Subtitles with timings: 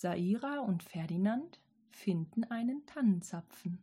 [0.00, 3.82] Saira und Ferdinand finden einen Tannenzapfen.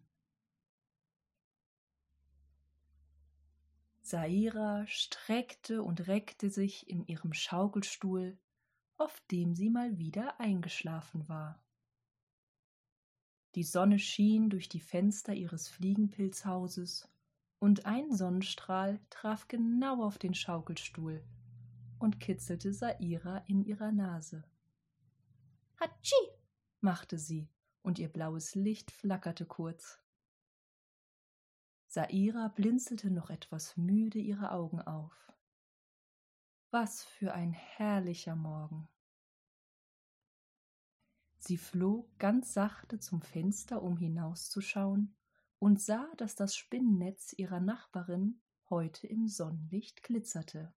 [4.02, 8.36] Saira streckte und reckte sich in ihrem Schaukelstuhl,
[8.98, 11.64] auf dem sie mal wieder eingeschlafen war.
[13.54, 17.08] Die Sonne schien durch die Fenster ihres Fliegenpilzhauses,
[17.60, 21.24] und ein Sonnenstrahl traf genau auf den Schaukelstuhl
[22.00, 24.44] und kitzelte Saira in ihrer Nase.
[25.80, 26.16] Hatschi!
[26.82, 27.50] machte sie,
[27.82, 30.00] und ihr blaues Licht flackerte kurz.
[31.88, 35.32] Saira blinzelte noch etwas müde ihre Augen auf.
[36.72, 38.90] Was für ein herrlicher Morgen.
[41.38, 45.16] Sie flog ganz sachte zum Fenster, um hinauszuschauen,
[45.60, 50.74] und sah, dass das Spinnennetz ihrer Nachbarin heute im Sonnenlicht glitzerte.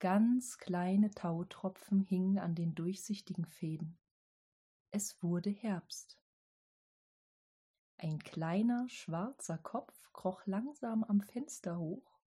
[0.00, 3.98] Ganz kleine Tautropfen hingen an den durchsichtigen Fäden.
[4.92, 6.22] Es wurde Herbst.
[7.96, 12.20] Ein kleiner schwarzer Kopf kroch langsam am Fenster hoch,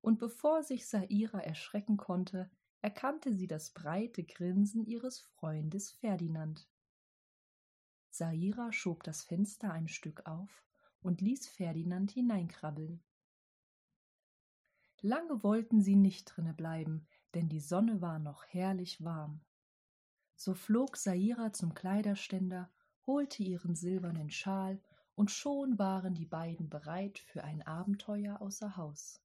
[0.00, 2.48] und bevor sich Saira erschrecken konnte,
[2.82, 6.68] erkannte sie das breite Grinsen ihres Freundes Ferdinand.
[8.10, 10.64] Saira schob das Fenster ein Stück auf
[11.02, 13.02] und ließ Ferdinand hineinkrabbeln.
[15.00, 19.40] Lange wollten sie nicht drinne bleiben, denn die Sonne war noch herrlich warm.
[20.34, 22.70] So flog Saira zum Kleiderständer,
[23.06, 24.80] holte ihren silbernen Schal,
[25.14, 29.20] und schon waren die beiden bereit für ein Abenteuer außer Haus.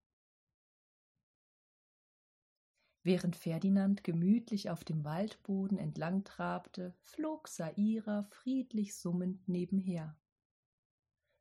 [3.03, 10.17] Während Ferdinand gemütlich auf dem Waldboden entlang trabte, flog Saira friedlich summend nebenher.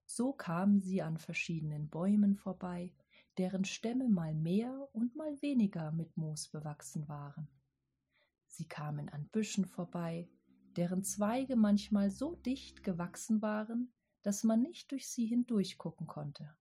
[0.04, 2.92] So kamen sie an verschiedenen Bäumen vorbei,
[3.38, 7.48] deren Stämme mal mehr und mal weniger mit Moos bewachsen waren.
[8.46, 10.28] Sie kamen an Büschen vorbei,
[10.76, 16.54] deren Zweige manchmal so dicht gewachsen waren, dass man nicht durch sie hindurchgucken konnte.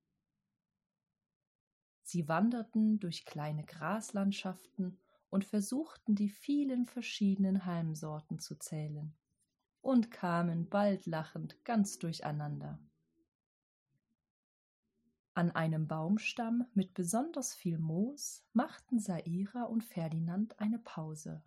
[2.02, 5.00] Sie wanderten durch kleine Graslandschaften
[5.30, 9.16] und versuchten die vielen verschiedenen Halmsorten zu zählen
[9.82, 12.80] und kamen bald lachend ganz durcheinander.
[15.34, 21.42] An einem Baumstamm mit besonders viel Moos machten Saira und Ferdinand eine Pause.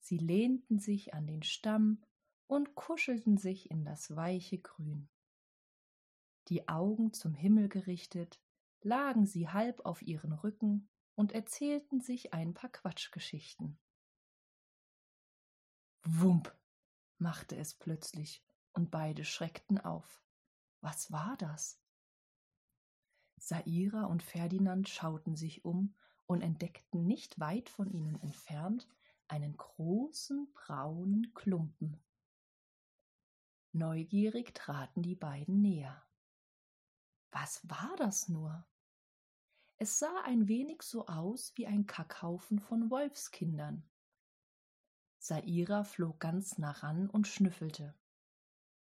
[0.00, 2.02] Sie lehnten sich an den Stamm
[2.48, 5.08] und kuschelten sich in das weiche Grün.
[6.48, 8.40] Die Augen zum Himmel gerichtet,
[8.80, 13.78] lagen sie halb auf ihren Rücken und erzählten sich ein paar Quatschgeschichten.
[16.02, 16.52] Wump,
[17.18, 20.24] machte es plötzlich, und beide schreckten auf.
[20.80, 21.81] Was war das?
[23.44, 28.88] Saira und Ferdinand schauten sich um und entdeckten nicht weit von ihnen entfernt
[29.26, 32.00] einen großen braunen Klumpen.
[33.72, 36.06] Neugierig traten die beiden näher.
[37.32, 38.64] Was war das nur?
[39.78, 43.82] Es sah ein wenig so aus wie ein Kackhaufen von Wolfskindern.
[45.18, 47.92] Saira flog ganz nah ran und schnüffelte.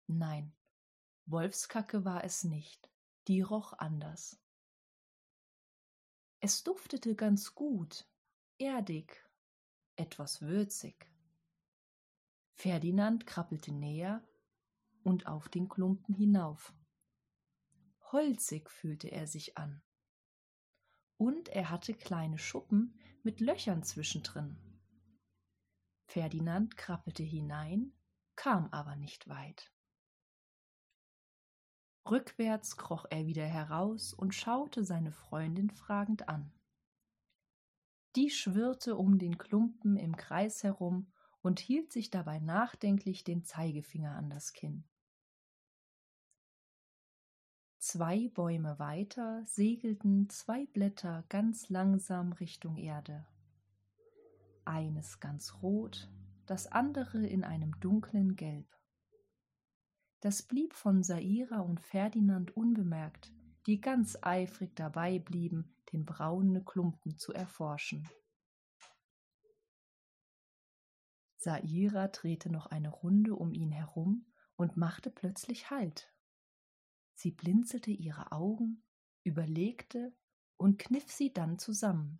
[0.06, 0.54] Nein,
[1.24, 2.88] Wolfskacke war es nicht,
[3.28, 4.40] die roch anders.
[6.40, 8.06] Es duftete ganz gut,
[8.58, 9.28] erdig,
[9.96, 11.10] etwas würzig.
[12.54, 14.26] Ferdinand krabbelte näher
[15.02, 16.74] und auf den Klumpen hinauf.
[18.12, 19.82] Holzig fühlte er sich an
[21.18, 24.56] und er hatte kleine Schuppen mit Löchern zwischendrin.
[26.06, 27.92] Ferdinand krabbelte hinein,
[28.36, 29.72] kam aber nicht weit.
[32.10, 36.52] Rückwärts kroch er wieder heraus und schaute seine Freundin fragend an.
[38.14, 41.12] Die schwirrte um den Klumpen im Kreis herum
[41.42, 44.84] und hielt sich dabei nachdenklich den Zeigefinger an das Kinn.
[47.78, 53.26] Zwei Bäume weiter segelten zwei Blätter ganz langsam Richtung Erde.
[54.64, 56.10] Eines ganz rot,
[56.46, 58.75] das andere in einem dunklen Gelb.
[60.20, 63.32] Das blieb von Saira und Ferdinand unbemerkt,
[63.66, 68.08] die ganz eifrig dabei blieben, den braunen Klumpen zu erforschen.
[71.36, 74.26] Saira drehte noch eine Runde um ihn herum
[74.56, 76.12] und machte plötzlich Halt.
[77.14, 78.82] Sie blinzelte ihre Augen,
[79.22, 80.12] überlegte
[80.56, 82.18] und kniff sie dann zusammen,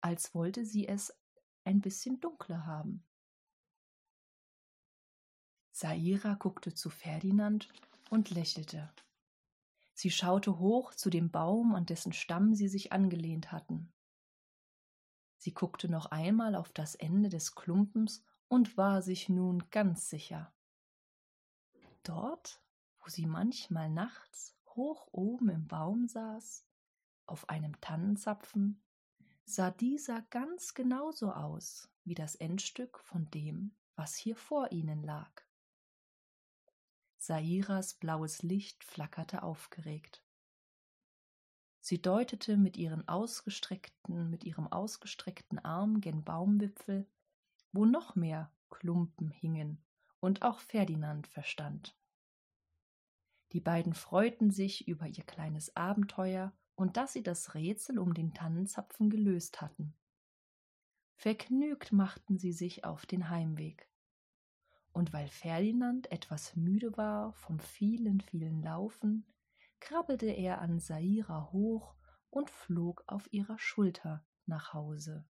[0.00, 1.16] als wollte sie es
[1.64, 3.04] ein bisschen dunkler haben.
[5.78, 7.68] Saira guckte zu Ferdinand
[8.08, 8.90] und lächelte.
[9.92, 13.92] Sie schaute hoch zu dem Baum, an dessen Stamm sie sich angelehnt hatten.
[15.36, 20.50] Sie guckte noch einmal auf das Ende des Klumpens und war sich nun ganz sicher.
[22.04, 22.62] Dort,
[23.00, 26.64] wo sie manchmal nachts hoch oben im Baum saß,
[27.26, 28.82] auf einem Tannenzapfen,
[29.44, 35.45] sah dieser ganz genauso aus wie das Endstück von dem, was hier vor ihnen lag.
[37.26, 40.22] Sairas blaues Licht flackerte aufgeregt.
[41.80, 47.04] Sie deutete mit, ihren ausgestreckten, mit ihrem ausgestreckten Arm gen Baumwipfel,
[47.72, 49.84] wo noch mehr Klumpen hingen
[50.20, 51.96] und auch Ferdinand verstand.
[53.52, 58.34] Die beiden freuten sich über ihr kleines Abenteuer und dass sie das Rätsel um den
[58.34, 59.96] Tannenzapfen gelöst hatten.
[61.16, 63.88] Vergnügt machten sie sich auf den Heimweg.
[64.96, 69.26] Und weil Ferdinand etwas müde war vom vielen, vielen Laufen,
[69.78, 71.94] krabbelte er an Saira hoch
[72.30, 75.26] und flog auf ihrer Schulter nach Hause.